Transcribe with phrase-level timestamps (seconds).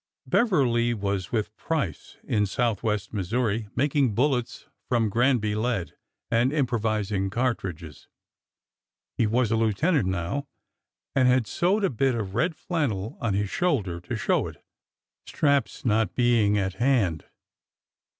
[0.25, 5.95] Beverly was with Price, in southwest Missouri, making bullets from Granby lead
[6.31, 8.07] and improvising cartridges.
[9.15, 10.47] He was a lieutenant now
[11.15, 14.63] and had sewed a bit of red flan nel on his shoulder to show it,
[15.27, 17.25] straps not being at hand.